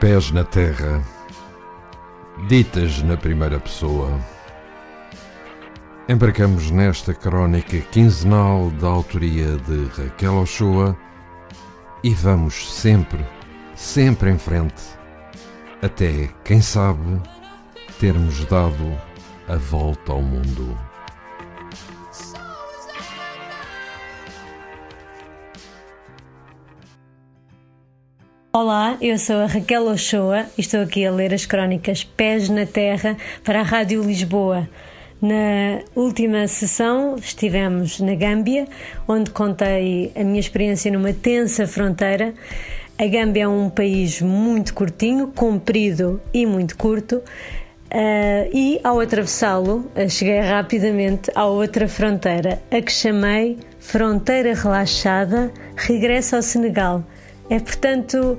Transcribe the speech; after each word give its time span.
Pés 0.00 0.30
na 0.30 0.44
terra, 0.44 1.02
ditas 2.46 3.02
na 3.02 3.16
primeira 3.16 3.58
pessoa. 3.58 4.16
Embarcamos 6.08 6.70
nesta 6.70 7.12
crónica 7.12 7.80
quinzenal 7.90 8.70
da 8.80 8.86
autoria 8.86 9.56
de 9.56 9.86
Raquel 9.86 10.36
Ochoa 10.36 10.96
e 12.04 12.14
vamos 12.14 12.72
sempre, 12.72 13.26
sempre 13.74 14.30
em 14.30 14.38
frente, 14.38 14.84
até, 15.82 16.28
quem 16.44 16.62
sabe, 16.62 17.20
termos 17.98 18.44
dado 18.44 18.96
a 19.48 19.56
volta 19.56 20.12
ao 20.12 20.22
mundo. 20.22 20.78
Olá, 28.60 28.96
eu 29.00 29.16
sou 29.20 29.36
a 29.36 29.46
Raquel 29.46 29.86
Ochoa 29.86 30.46
e 30.58 30.62
estou 30.62 30.80
aqui 30.80 31.06
a 31.06 31.12
ler 31.12 31.32
as 31.32 31.46
crónicas 31.46 32.02
Pés 32.02 32.48
na 32.48 32.66
Terra 32.66 33.16
para 33.44 33.60
a 33.60 33.62
Rádio 33.62 34.02
Lisboa. 34.02 34.68
Na 35.22 35.80
última 35.94 36.44
sessão 36.48 37.14
estivemos 37.14 38.00
na 38.00 38.16
Gâmbia, 38.16 38.66
onde 39.06 39.30
contei 39.30 40.10
a 40.12 40.24
minha 40.24 40.40
experiência 40.40 40.90
numa 40.90 41.12
tensa 41.12 41.68
fronteira. 41.68 42.34
A 42.98 43.06
Gâmbia 43.06 43.44
é 43.44 43.48
um 43.48 43.70
país 43.70 44.20
muito 44.20 44.74
curtinho, 44.74 45.28
comprido 45.28 46.20
e 46.34 46.44
muito 46.44 46.76
curto. 46.76 47.18
Uh, 47.18 48.50
e 48.52 48.80
ao 48.82 48.98
atravessá-lo, 48.98 49.88
uh, 49.94 50.10
cheguei 50.10 50.40
rapidamente 50.40 51.30
à 51.32 51.46
outra 51.46 51.86
fronteira, 51.86 52.60
a 52.72 52.82
que 52.82 52.90
chamei 52.90 53.56
Fronteira 53.78 54.52
Relaxada 54.52 55.52
Regresso 55.76 56.34
ao 56.34 56.42
Senegal 56.42 57.04
é, 57.50 57.58
portanto, 57.58 58.36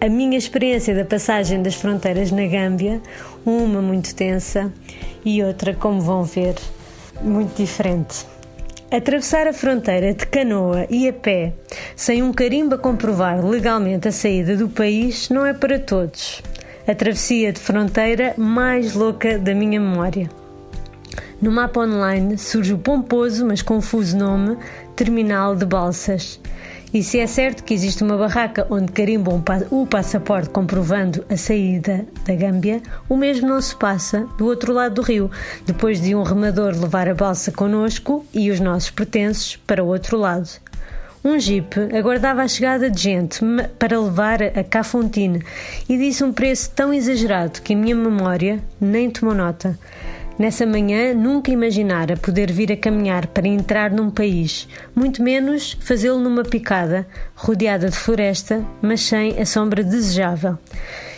a 0.00 0.08
minha 0.08 0.36
experiência 0.36 0.94
da 0.94 1.04
passagem 1.04 1.62
das 1.62 1.74
fronteiras 1.74 2.30
na 2.30 2.46
Gâmbia, 2.46 3.00
uma 3.44 3.80
muito 3.80 4.14
tensa 4.14 4.72
e 5.24 5.42
outra, 5.42 5.74
como 5.74 6.00
vão 6.00 6.22
ver, 6.22 6.54
muito 7.22 7.56
diferente. 7.56 8.26
Atravessar 8.90 9.48
a 9.48 9.52
fronteira 9.52 10.14
de 10.14 10.26
canoa 10.26 10.86
e 10.90 11.08
a 11.08 11.12
pé, 11.12 11.54
sem 11.96 12.22
um 12.22 12.32
carimbo 12.32 12.74
a 12.74 12.78
comprovar 12.78 13.44
legalmente 13.44 14.06
a 14.06 14.12
saída 14.12 14.56
do 14.56 14.68
país, 14.68 15.28
não 15.28 15.44
é 15.44 15.52
para 15.52 15.78
todos. 15.78 16.42
A 16.86 16.94
travessia 16.94 17.52
de 17.52 17.58
fronteira 17.58 18.34
mais 18.36 18.94
louca 18.94 19.38
da 19.38 19.54
minha 19.54 19.80
memória. 19.80 20.30
No 21.40 21.50
mapa 21.50 21.80
online 21.80 22.38
surge 22.38 22.72
o 22.72 22.78
pomposo, 22.78 23.44
mas 23.44 23.60
confuso 23.60 24.16
nome 24.16 24.56
Terminal 24.94 25.56
de 25.56 25.66
Balsas. 25.66 26.40
E 26.96 27.02
se 27.02 27.18
é 27.18 27.26
certo 27.26 27.62
que 27.62 27.74
existe 27.74 28.02
uma 28.02 28.16
barraca 28.16 28.66
onde 28.70 28.90
carimbam 28.90 29.44
o 29.70 29.86
passaporte 29.86 30.48
comprovando 30.48 31.26
a 31.28 31.36
saída 31.36 32.06
da 32.24 32.34
Gâmbia, 32.34 32.82
o 33.06 33.18
mesmo 33.18 33.46
não 33.46 33.60
se 33.60 33.76
passa 33.76 34.26
do 34.38 34.46
outro 34.46 34.72
lado 34.72 34.94
do 34.94 35.02
rio, 35.02 35.30
depois 35.66 36.00
de 36.00 36.14
um 36.14 36.22
remador 36.22 36.74
levar 36.74 37.06
a 37.06 37.14
balsa 37.14 37.52
connosco 37.52 38.24
e 38.32 38.50
os 38.50 38.60
nossos 38.60 38.88
pertences 38.88 39.56
para 39.56 39.84
o 39.84 39.88
outro 39.88 40.16
lado. 40.16 40.48
Um 41.22 41.38
jipe 41.38 41.80
aguardava 41.94 42.40
a 42.40 42.48
chegada 42.48 42.88
de 42.88 42.98
gente 42.98 43.40
para 43.78 44.00
levar 44.00 44.42
a 44.42 44.64
Cafontine 44.64 45.44
e 45.86 45.98
disse 45.98 46.24
um 46.24 46.32
preço 46.32 46.70
tão 46.70 46.94
exagerado 46.94 47.60
que 47.60 47.74
a 47.74 47.76
minha 47.76 47.94
memória 47.94 48.58
nem 48.80 49.10
tomou 49.10 49.34
nota. 49.34 49.78
Nessa 50.38 50.66
manhã 50.66 51.14
nunca 51.14 51.50
imaginara 51.50 52.14
poder 52.14 52.52
vir 52.52 52.70
a 52.70 52.76
caminhar 52.76 53.26
para 53.26 53.48
entrar 53.48 53.90
num 53.90 54.10
país, 54.10 54.68
muito 54.94 55.22
menos 55.22 55.78
fazê-lo 55.80 56.20
numa 56.20 56.42
picada, 56.42 57.06
rodeada 57.34 57.88
de 57.88 57.96
floresta, 57.96 58.62
mas 58.82 59.00
sem 59.00 59.40
a 59.40 59.46
sombra 59.46 59.82
desejável. 59.82 60.58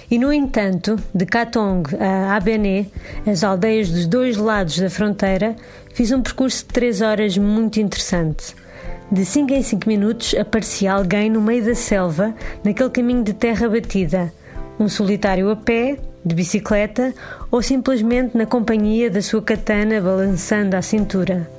E 0.08 0.18
no 0.18 0.32
entanto, 0.32 0.96
de 1.12 1.26
Katong 1.26 1.82
a 1.98 2.36
Abené, 2.36 2.86
as 3.26 3.42
aldeias 3.42 3.90
dos 3.90 4.06
dois 4.06 4.36
lados 4.36 4.78
da 4.78 4.88
fronteira, 4.88 5.56
fiz 5.92 6.12
um 6.12 6.22
percurso 6.22 6.64
de 6.64 6.72
três 6.72 7.02
horas 7.02 7.36
muito 7.36 7.80
interessante. 7.80 8.54
De 9.10 9.24
5 9.24 9.52
em 9.52 9.62
5 9.62 9.88
minutos 9.88 10.34
aparecia 10.34 10.92
alguém 10.92 11.28
no 11.28 11.42
meio 11.42 11.64
da 11.64 11.74
selva, 11.74 12.34
naquele 12.62 12.90
caminho 12.90 13.24
de 13.24 13.32
terra 13.32 13.68
batida. 13.68 14.32
Um 14.78 14.88
solitário 14.88 15.50
a 15.50 15.56
pé, 15.56 15.98
de 16.28 16.34
bicicleta 16.34 17.14
ou 17.50 17.62
simplesmente 17.62 18.36
na 18.36 18.46
companhia 18.46 19.10
da 19.10 19.22
sua 19.22 19.42
katana 19.42 20.00
balançando 20.00 20.76
à 20.76 20.82
cintura. 20.82 21.50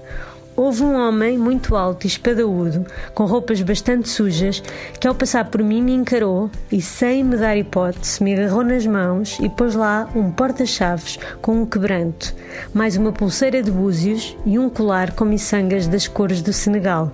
Houve 0.55 0.83
um 0.83 0.93
homem 0.93 1.37
muito 1.37 1.73
alto 1.73 2.03
e 2.03 2.07
espadaúdo, 2.07 2.85
com 3.13 3.23
roupas 3.23 3.61
bastante 3.61 4.09
sujas, 4.09 4.61
que 4.99 5.07
ao 5.07 5.15
passar 5.15 5.45
por 5.45 5.63
mim 5.63 5.81
me 5.81 5.93
encarou 5.93 6.51
e, 6.69 6.81
sem 6.81 7.23
me 7.23 7.37
dar 7.37 7.55
hipótese, 7.55 8.21
me 8.21 8.33
agarrou 8.33 8.61
nas 8.61 8.85
mãos 8.85 9.39
e 9.39 9.47
pôs 9.47 9.73
lá 9.73 10.09
um 10.13 10.29
porta-chaves 10.31 11.17
com 11.41 11.61
um 11.61 11.65
quebranto, 11.65 12.35
mais 12.73 12.97
uma 12.97 13.13
pulseira 13.13 13.63
de 13.63 13.71
búzios 13.71 14.35
e 14.45 14.59
um 14.59 14.69
colar 14.69 15.13
com 15.13 15.23
miçangas 15.23 15.87
das 15.87 16.09
cores 16.09 16.41
do 16.41 16.51
Senegal. 16.51 17.13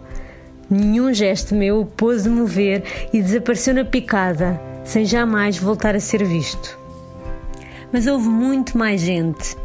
Nenhum 0.67 1.13
gesto 1.13 1.53
meu 1.53 1.85
pôde 1.85 2.27
mover 2.27 2.83
e 3.13 3.21
desapareceu 3.21 3.75
na 3.75 3.85
picada, 3.85 4.59
sem 4.83 5.05
jamais 5.05 5.55
voltar 5.55 5.95
a 5.95 5.99
ser 5.99 6.25
visto 6.25 6.84
mas 7.95 8.07
houve 8.07 8.27
muito 8.27 8.77
mais 8.77 8.99
gente. 8.99 9.55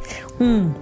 Um, 0.40 0.72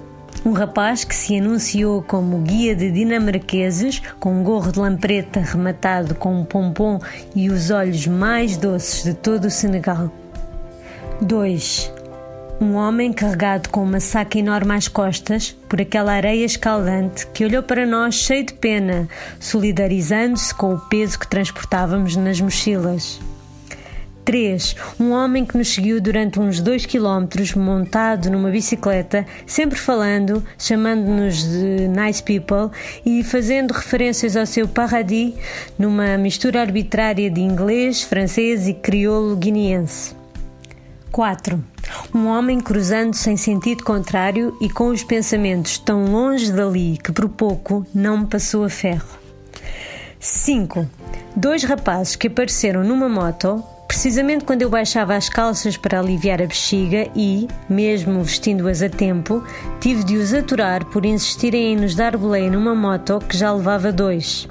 um 0.44 0.52
rapaz 0.52 1.02
que 1.02 1.14
se 1.14 1.38
anunciou 1.38 2.02
como 2.02 2.42
guia 2.42 2.76
de 2.76 2.90
dinamarqueses, 2.90 4.02
com 4.20 4.38
um 4.38 4.44
gorro 4.44 4.70
de 4.70 4.78
lampreta 4.78 5.40
rematado 5.40 6.14
com 6.14 6.42
um 6.42 6.44
pompom 6.44 7.00
e 7.34 7.48
os 7.48 7.70
olhos 7.70 8.06
mais 8.06 8.58
doces 8.58 9.02
de 9.02 9.14
todo 9.14 9.46
o 9.46 9.50
Senegal. 9.50 10.12
2. 11.22 11.90
Um 12.60 12.74
homem 12.74 13.14
carregado 13.14 13.70
com 13.70 13.82
uma 13.82 13.98
saca 13.98 14.38
enorme 14.38 14.74
às 14.74 14.86
costas 14.86 15.56
por 15.70 15.80
aquela 15.80 16.12
areia 16.12 16.44
escaldante 16.44 17.26
que 17.28 17.46
olhou 17.46 17.62
para 17.62 17.86
nós 17.86 18.14
cheio 18.14 18.44
de 18.44 18.52
pena, 18.52 19.08
solidarizando-se 19.40 20.54
com 20.54 20.74
o 20.74 20.78
peso 20.78 21.18
que 21.18 21.26
transportávamos 21.26 22.14
nas 22.14 22.42
mochilas. 22.42 23.18
3. 24.28 24.76
Um 25.00 25.12
homem 25.12 25.42
que 25.42 25.56
nos 25.56 25.68
seguiu 25.68 26.02
durante 26.02 26.38
uns 26.38 26.60
2 26.60 26.84
km 26.84 27.26
montado 27.56 28.30
numa 28.30 28.50
bicicleta, 28.50 29.24
sempre 29.46 29.78
falando, 29.78 30.44
chamando-nos 30.58 31.44
de 31.44 31.88
nice 31.88 32.22
people 32.22 32.68
e 33.06 33.24
fazendo 33.24 33.72
referências 33.72 34.36
ao 34.36 34.44
seu 34.44 34.68
paradis 34.68 35.32
numa 35.78 36.18
mistura 36.18 36.60
arbitrária 36.60 37.30
de 37.30 37.40
inglês, 37.40 38.02
francês 38.02 38.68
e 38.68 38.74
crioulo 38.74 39.34
guineense. 39.34 40.14
4. 41.10 41.64
Um 42.14 42.26
homem 42.26 42.60
cruzando 42.60 43.14
sem 43.14 43.34
sentido 43.34 43.82
contrário 43.82 44.54
e 44.60 44.68
com 44.68 44.88
os 44.88 45.02
pensamentos 45.02 45.78
tão 45.78 46.04
longe 46.04 46.52
dali 46.52 46.98
que 47.02 47.12
por 47.12 47.30
pouco 47.30 47.86
não 47.94 48.18
me 48.18 48.26
passou 48.26 48.62
a 48.62 48.68
ferro. 48.68 49.18
5. 50.20 50.86
Dois 51.34 51.64
rapazes 51.64 52.14
que 52.14 52.26
apareceram 52.26 52.84
numa 52.84 53.08
moto 53.08 53.64
Precisamente 53.88 54.44
quando 54.44 54.60
eu 54.60 54.68
baixava 54.68 55.16
as 55.16 55.30
calças 55.30 55.78
para 55.78 55.98
aliviar 55.98 56.42
a 56.42 56.46
bexiga 56.46 57.08
e, 57.16 57.48
mesmo 57.68 58.22
vestindo-as 58.22 58.82
a 58.82 58.88
tempo, 58.88 59.42
tive 59.80 60.04
de 60.04 60.18
os 60.18 60.34
aturar 60.34 60.84
por 60.84 61.06
insistirem 61.06 61.72
em 61.72 61.76
nos 61.76 61.94
dar 61.94 62.14
boleia 62.14 62.50
numa 62.50 62.74
moto 62.74 63.18
que 63.18 63.36
já 63.36 63.50
levava 63.50 63.90
dois. 63.90 64.46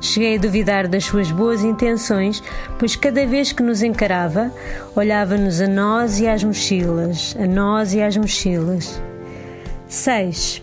Cheguei 0.00 0.36
a 0.36 0.40
duvidar 0.40 0.88
das 0.88 1.04
suas 1.04 1.30
boas 1.30 1.62
intenções, 1.62 2.42
pois 2.80 2.96
cada 2.96 3.24
vez 3.24 3.52
que 3.52 3.62
nos 3.62 3.80
encarava, 3.80 4.52
olhava-nos 4.96 5.60
a 5.60 5.68
nós 5.68 6.18
e 6.18 6.26
às 6.26 6.42
mochilas, 6.42 7.36
a 7.38 7.46
nós 7.46 7.94
e 7.94 8.02
às 8.02 8.16
mochilas. 8.16 9.00
6. 9.86 10.62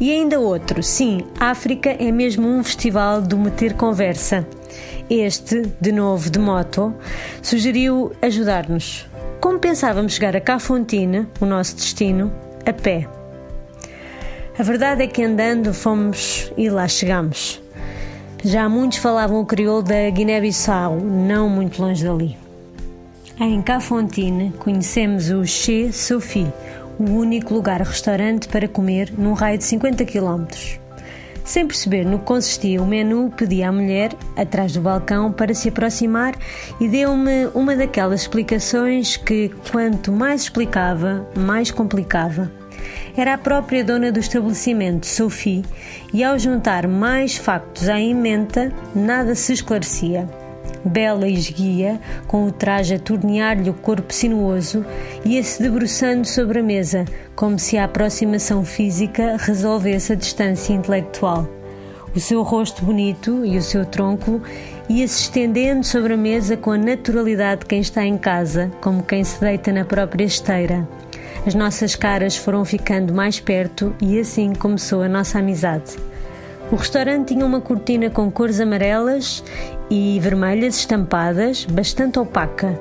E 0.00 0.12
ainda 0.12 0.38
outro, 0.38 0.82
sim, 0.82 1.22
África 1.40 1.90
é 1.90 2.12
mesmo 2.12 2.48
um 2.48 2.62
festival 2.62 3.20
do 3.20 3.38
meter 3.38 3.74
conversa. 3.74 4.46
Este, 5.08 5.62
de 5.80 5.92
novo 5.92 6.30
de 6.30 6.38
moto, 6.38 6.94
sugeriu 7.42 8.12
ajudar-nos. 8.22 9.06
Como 9.40 9.58
pensávamos 9.58 10.14
chegar 10.14 10.34
a 10.34 10.40
Cafontine, 10.40 11.26
o 11.40 11.44
nosso 11.44 11.76
destino, 11.76 12.32
a 12.64 12.72
pé? 12.72 13.06
A 14.58 14.62
verdade 14.62 15.02
é 15.02 15.06
que 15.06 15.22
andando 15.22 15.74
fomos 15.74 16.50
e 16.56 16.70
lá 16.70 16.88
chegamos. 16.88 17.60
Já 18.42 18.68
muitos 18.68 18.98
falavam 18.98 19.40
o 19.40 19.46
crioulo 19.46 19.82
da 19.82 20.08
Guiné-Bissau, 20.10 21.00
não 21.00 21.48
muito 21.48 21.82
longe 21.82 22.04
dali. 22.04 22.36
Em 23.38 23.60
Cafontine 23.60 24.52
conhecemos 24.58 25.28
o 25.30 25.44
Chez 25.44 25.96
Sophie, 25.96 26.52
o 26.98 27.04
único 27.04 27.52
lugar-restaurante 27.52 28.48
para 28.48 28.68
comer 28.68 29.12
num 29.18 29.32
raio 29.32 29.58
de 29.58 29.64
50 29.64 30.04
quilómetros. 30.04 30.78
Sem 31.44 31.66
perceber 31.66 32.04
no 32.04 32.18
que 32.18 32.24
consistia 32.24 32.82
o 32.82 32.86
menu, 32.86 33.30
pedi 33.36 33.62
à 33.62 33.70
mulher, 33.70 34.12
atrás 34.34 34.72
do 34.72 34.80
balcão, 34.80 35.30
para 35.30 35.52
se 35.52 35.68
aproximar 35.68 36.34
e 36.80 36.88
deu-me 36.88 37.46
uma 37.54 37.76
daquelas 37.76 38.22
explicações 38.22 39.18
que, 39.18 39.50
quanto 39.70 40.10
mais 40.10 40.42
explicava, 40.42 41.28
mais 41.36 41.70
complicava. 41.70 42.50
Era 43.16 43.34
a 43.34 43.38
própria 43.38 43.84
dona 43.84 44.10
do 44.10 44.18
estabelecimento, 44.18 45.06
Sophie, 45.06 45.64
e 46.12 46.24
ao 46.24 46.38
juntar 46.38 46.88
mais 46.88 47.36
factos 47.36 47.88
à 47.88 48.00
emenda, 48.00 48.72
nada 48.94 49.34
se 49.34 49.52
esclarecia. 49.52 50.43
Bela 50.84 51.26
e 51.26 51.34
esguia, 51.34 52.00
com 52.26 52.46
o 52.46 52.52
traje 52.52 52.94
a 52.94 52.98
tornear-lhe 52.98 53.70
o 53.70 53.74
corpo 53.74 54.12
sinuoso, 54.12 54.84
ia-se 55.24 55.62
debruçando 55.62 56.26
sobre 56.26 56.60
a 56.60 56.62
mesa, 56.62 57.04
como 57.34 57.58
se 57.58 57.76
a 57.76 57.84
aproximação 57.84 58.64
física 58.64 59.36
resolvesse 59.38 60.12
a 60.12 60.16
distância 60.16 60.72
intelectual. 60.72 61.48
O 62.14 62.20
seu 62.20 62.42
rosto 62.42 62.84
bonito 62.84 63.44
e 63.44 63.58
o 63.58 63.62
seu 63.62 63.84
tronco 63.84 64.40
ia-se 64.88 65.22
estendendo 65.22 65.84
sobre 65.84 66.14
a 66.14 66.16
mesa 66.16 66.56
com 66.56 66.70
a 66.70 66.78
naturalidade 66.78 67.62
de 67.62 67.66
quem 67.66 67.80
está 67.80 68.04
em 68.04 68.16
casa, 68.16 68.70
como 68.80 69.02
quem 69.02 69.24
se 69.24 69.40
deita 69.40 69.72
na 69.72 69.84
própria 69.84 70.24
esteira. 70.24 70.86
As 71.46 71.54
nossas 71.54 71.94
caras 71.94 72.36
foram 72.36 72.64
ficando 72.64 73.12
mais 73.12 73.40
perto 73.40 73.94
e 74.00 74.18
assim 74.18 74.52
começou 74.54 75.02
a 75.02 75.08
nossa 75.08 75.40
amizade. 75.40 75.96
O 76.74 76.76
restaurante 76.76 77.28
tinha 77.28 77.46
uma 77.46 77.60
cortina 77.60 78.10
com 78.10 78.28
cores 78.28 78.58
amarelas 78.58 79.44
e 79.88 80.18
vermelhas 80.18 80.74
estampadas, 80.74 81.64
bastante 81.64 82.18
opaca. 82.18 82.76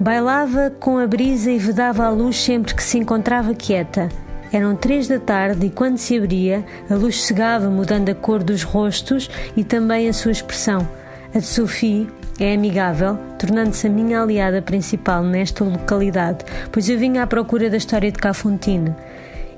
Bailava 0.00 0.72
com 0.80 0.96
a 0.96 1.06
brisa 1.06 1.50
e 1.50 1.58
vedava 1.58 2.06
a 2.06 2.08
luz 2.08 2.38
sempre 2.38 2.74
que 2.74 2.82
se 2.82 2.96
encontrava 2.96 3.54
quieta. 3.54 4.08
Eram 4.50 4.74
três 4.74 5.08
da 5.08 5.18
tarde 5.18 5.66
e 5.66 5.70
quando 5.70 5.98
se 5.98 6.16
abria, 6.16 6.64
a 6.88 6.94
luz 6.94 7.22
cegava, 7.22 7.68
mudando 7.68 8.08
a 8.08 8.14
cor 8.14 8.42
dos 8.42 8.62
rostos 8.62 9.28
e 9.54 9.62
também 9.62 10.08
a 10.08 10.14
sua 10.14 10.32
expressão. 10.32 10.88
A 11.34 11.38
de 11.38 11.44
Sophie 11.44 12.08
é 12.40 12.54
amigável, 12.54 13.18
tornando-se 13.38 13.86
a 13.86 13.90
minha 13.90 14.22
aliada 14.22 14.62
principal 14.62 15.22
nesta 15.22 15.62
localidade, 15.64 16.46
pois 16.72 16.88
eu 16.88 16.98
vinha 16.98 17.22
à 17.22 17.26
procura 17.26 17.68
da 17.68 17.76
história 17.76 18.10
de 18.10 18.18
Cafontine. 18.18 18.94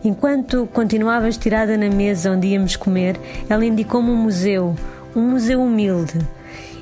Enquanto 0.06 0.68
continuava 0.72 1.28
estirada 1.28 1.76
na 1.76 1.90
mesa 1.90 2.30
onde 2.30 2.46
íamos 2.46 2.76
comer, 2.76 3.18
ela 3.48 3.66
indicou-me 3.66 4.08
um 4.08 4.16
museu, 4.16 4.76
um 5.16 5.30
museu 5.30 5.60
humilde, 5.60 6.20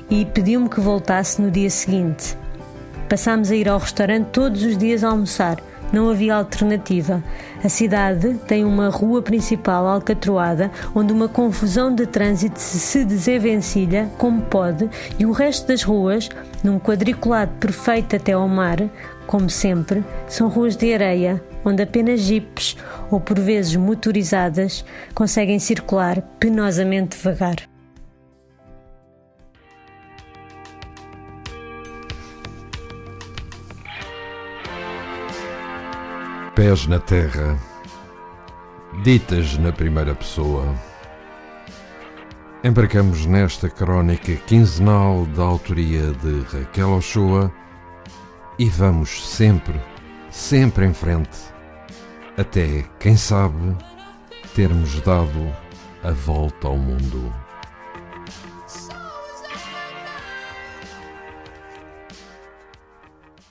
e 0.07 0.23
pediu-me 0.25 0.69
que 0.69 0.79
voltasse 0.79 1.41
no 1.41 1.49
dia 1.49 1.71
seguinte. 1.71 2.37
Passámos 3.09 3.49
a 3.49 3.55
ir 3.55 3.67
ao 3.67 3.79
restaurante 3.79 4.27
todos 4.27 4.61
os 4.61 4.77
dias 4.77 5.03
a 5.03 5.09
almoçar. 5.09 5.57
Não 5.91 6.07
havia 6.07 6.35
alternativa. 6.35 7.23
A 7.63 7.67
cidade 7.67 8.35
tem 8.47 8.63
uma 8.63 8.89
rua 8.89 9.23
principal 9.23 9.87
alcatroada 9.87 10.69
onde 10.93 11.11
uma 11.11 11.27
confusão 11.27 11.95
de 11.95 12.05
trânsito 12.05 12.59
se 12.59 13.03
desenvencilha 13.03 14.07
como 14.19 14.43
pode 14.43 14.87
e 15.17 15.25
o 15.25 15.31
resto 15.31 15.69
das 15.69 15.81
ruas, 15.81 16.29
num 16.63 16.77
quadriculado 16.77 17.53
perfeito 17.59 18.17
até 18.17 18.33
ao 18.33 18.47
mar, 18.47 18.77
como 19.25 19.49
sempre, 19.49 20.05
são 20.27 20.47
ruas 20.47 20.75
de 20.75 20.93
areia 20.93 21.41
onde 21.65 21.81
apenas 21.81 22.21
jipes 22.21 22.77
ou 23.09 23.19
por 23.19 23.39
vezes 23.39 23.75
motorizadas 23.75 24.85
conseguem 25.13 25.59
circular 25.59 26.21
penosamente 26.39 27.17
devagar. 27.17 27.67
Pés 36.55 36.87
na 36.87 36.99
terra, 36.99 37.59
ditas 39.03 39.57
na 39.57 39.73
primeira 39.73 40.15
pessoa. 40.15 40.73
Embarcamos 42.63 43.25
nesta 43.25 43.69
crónica 43.69 44.33
quinzenal 44.47 45.25
da 45.35 45.43
autoria 45.43 46.13
de 46.13 46.41
Raquel 46.43 46.93
Ochoa 46.93 47.51
e 48.57 48.69
vamos 48.69 49.29
sempre, 49.29 49.79
sempre 50.31 50.85
em 50.85 50.93
frente, 50.93 51.54
até, 52.37 52.83
quem 52.99 53.15
sabe, 53.15 53.75
termos 54.53 54.99
dado 55.01 55.55
a 56.03 56.11
volta 56.11 56.67
ao 56.67 56.77
mundo. 56.77 57.44